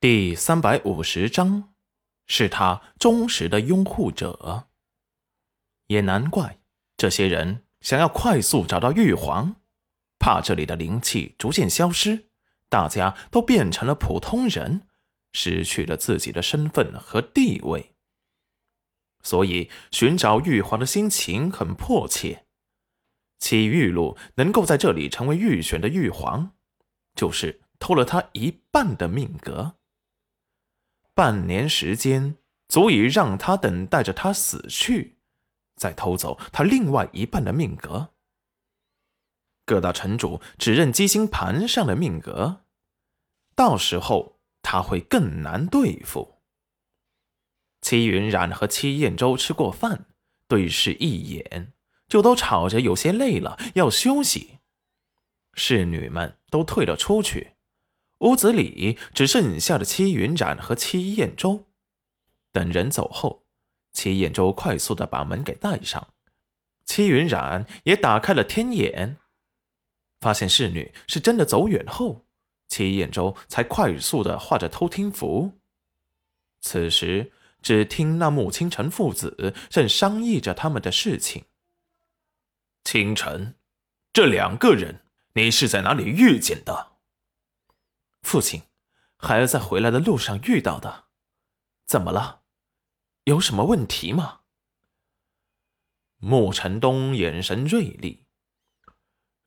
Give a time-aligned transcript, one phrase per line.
[0.00, 1.74] 第三百五十章，
[2.26, 4.68] 是他忠实的拥护者。
[5.88, 6.58] 也难怪
[6.96, 9.56] 这些人想要快速找到玉皇，
[10.18, 12.30] 怕这里的灵气逐渐消失，
[12.70, 14.88] 大家都变成了普通人，
[15.34, 17.94] 失去了自己的身份和地位。
[19.22, 22.46] 所以寻找玉皇的心情很迫切。
[23.38, 26.52] 齐玉露能够在这里成为预选的玉皇，
[27.14, 29.76] 就是偷了他一半的命格。
[31.20, 35.18] 半年时间足以让他等待着他死去，
[35.76, 38.14] 再偷走他另外一半的命格。
[39.66, 42.62] 各大城主只认机星盘上的命格，
[43.54, 46.36] 到时候他会更难对付。
[47.82, 50.06] 戚云染和戚燕州吃过饭，
[50.48, 51.74] 对视一眼。
[52.08, 54.60] 就都吵着有些累了，要休息。
[55.52, 57.56] 侍女们都退了出去，
[58.20, 61.66] 屋子里只剩下了戚云染和戚燕州。
[62.52, 63.44] 等人走后，
[63.92, 66.08] 戚燕州快速的把门给带上，
[66.84, 69.16] 戚云染也打开了天眼，
[70.20, 72.26] 发现侍女是真的走远后，
[72.68, 75.52] 戚燕州才快速的画着偷听符。
[76.60, 81.44] 此时，只听那穆清晨父子正商议着他们的事情。
[82.84, 83.54] 清晨，
[84.12, 85.00] 这两个人
[85.34, 86.89] 你是在哪里遇见的？
[88.22, 88.62] 父亲，
[89.16, 91.06] 孩儿在回来的路上遇到的。
[91.86, 92.42] 怎么了？
[93.24, 94.40] 有什么问题吗？
[96.16, 98.26] 穆晨东眼神锐利。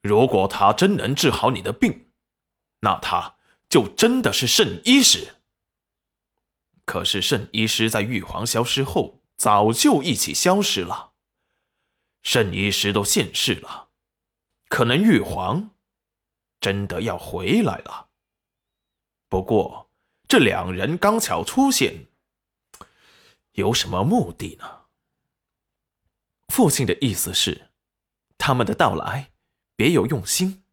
[0.00, 2.10] 如果他真能治好你的病，
[2.80, 3.36] 那他
[3.68, 5.36] 就真的是圣医师。
[6.84, 11.12] 可是圣医师在玉皇消失后，早就一起消失了。
[12.22, 13.90] 圣医师都现世了，
[14.68, 15.70] 可能玉皇
[16.60, 18.10] 真的要回来了。
[19.32, 19.90] 不过
[20.28, 22.08] 这两人刚巧出现，
[23.52, 24.82] 有什么目的呢？
[26.48, 27.70] 父亲的意思是，
[28.36, 29.32] 他们的到来
[29.74, 30.64] 别有用心。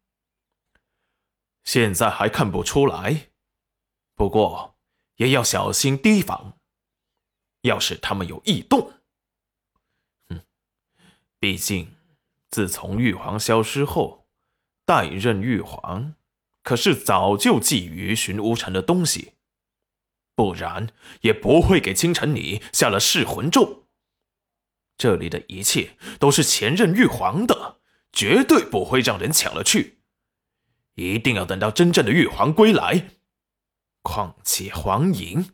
[1.64, 3.30] 现在还看不出来，
[4.14, 4.76] 不过
[5.14, 6.58] 也要小心提防。
[7.62, 8.92] 要是他们有异动。
[10.28, 10.44] 嗯
[11.38, 11.96] 毕竟，
[12.50, 14.28] 自从玉皇消失后，
[14.84, 16.14] 代任玉皇
[16.62, 19.32] 可是早就觊觎寻乌城的东西，
[20.34, 20.88] 不然
[21.22, 23.86] 也不会给清晨你下了噬魂咒。
[24.96, 27.80] 这里的一切都是前任玉皇的，
[28.12, 30.00] 绝对不会让人抢了去。
[30.94, 33.08] 一定要等到真正的玉皇归来。
[34.02, 35.52] 况且黄莹。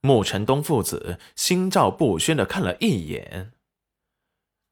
[0.00, 3.52] 穆晨东父子心照不宣的看了一眼，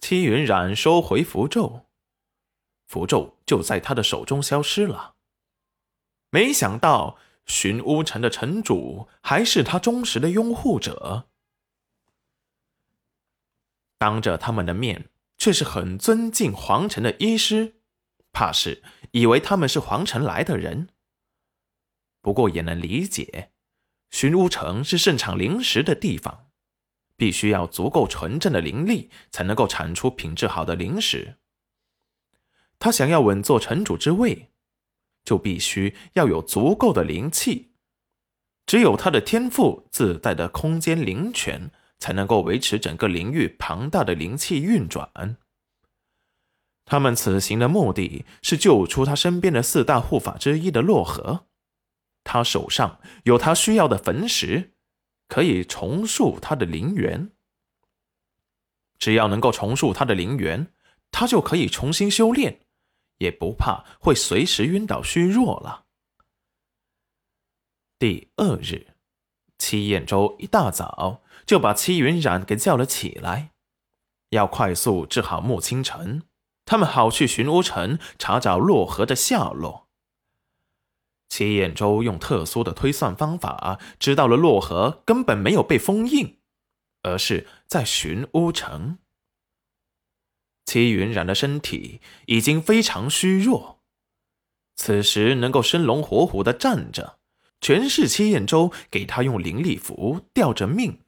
[0.01, 1.87] 戚云染收回符咒，
[2.87, 5.15] 符咒就在他的手中消失了。
[6.31, 11.29] 没想到寻乌城的城主还是他忠实的拥护者，
[13.99, 17.77] 当着他们的面却是很尊敬皇城的医师，
[18.33, 20.89] 怕是以为他们是皇城来的人。
[22.21, 23.51] 不过也能理解。
[24.11, 26.49] 寻乌城是盛产灵石的地方，
[27.17, 31.37] 必须要足够纯正的灵力，才能够产出品质好的灵石。
[32.85, 34.51] 他想要稳坐城主之位，
[35.25, 37.73] 就必须要有足够的灵气。
[38.67, 45.39] 只有他的天赋自带的空间灵泉，才能够维持整个灵域庞大的灵气运转。
[46.85, 51.47] 他们此行的目的是救出他身边的四大护法之一的洛河。
[52.23, 54.75] 他手上有他需要的焚石，
[55.27, 57.31] 可以重塑他的灵元。
[58.99, 60.67] 只要能够重塑他的灵元，
[61.11, 62.61] 他就可以重新修炼，
[63.25, 65.87] 也不怕会随时晕倒虚弱了。
[67.99, 68.89] 第二日，
[69.59, 73.51] 戚燕州一大早就把戚云染给叫了起来，
[74.31, 76.23] 要快速治好穆清晨，
[76.67, 79.89] 他们好去寻乌城查找洛河的下落。
[81.31, 86.39] 齐彦州用特殊的推算方法，知道了洛河根本没有被封印，
[87.03, 88.99] 而是在寻乌城。
[90.65, 93.81] 戚云染的身体已经非常虚弱，
[94.77, 97.19] 此时能够生龙活虎的站着，
[97.61, 101.01] 全是齐彦州给他用灵力符吊着命，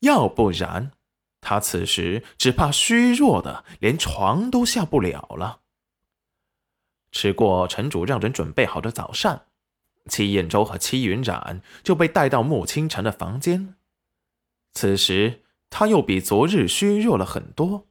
[0.00, 0.92] 要不然
[1.40, 5.60] 他此时只怕虚弱的连床都下不了了。
[7.12, 9.46] 吃过城主让人准备好的早膳，
[10.08, 13.74] 戚彦州和戚云染就被带到穆清晨的房间。
[14.72, 17.86] 此时他又比昨日虚弱了很多，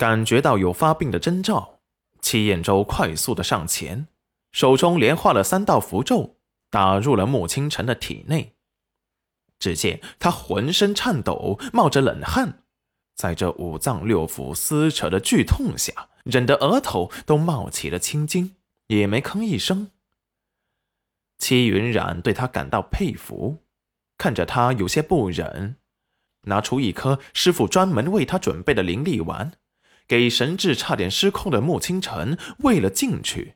[0.00, 1.80] 感觉到有发病的征兆，
[2.22, 4.08] 戚彦州快速的上前，
[4.50, 6.38] 手中连画了三道符咒，
[6.70, 8.54] 打入了穆清晨的体内。
[9.58, 12.62] 只见他浑身颤抖，冒着冷汗，
[13.14, 18.56] 在这五脏六腑撕扯的剧痛下，忍得额头都冒起了青筋，
[18.86, 19.90] 也没吭一声。
[21.36, 23.58] 戚云染对他感到佩服，
[24.16, 25.76] 看着他有些不忍，
[26.44, 29.52] 拿出一颗师傅专门为他准备的灵力丸，
[30.10, 33.54] 给神智差点失控的穆清晨喂了进去。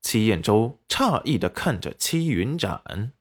[0.00, 3.12] 戚彦周诧异的看着戚云染。